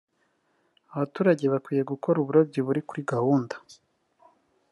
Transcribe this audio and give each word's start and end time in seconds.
Abaturage 0.93 1.45
bakwiye 1.53 1.83
gukora 1.91 2.17
uburobyi 2.19 2.59
buri 2.67 2.81
kuri 2.87 3.01
gahunda 3.11 3.55